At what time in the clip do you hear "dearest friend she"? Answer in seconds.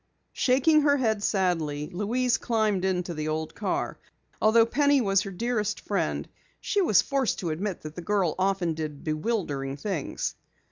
5.29-6.81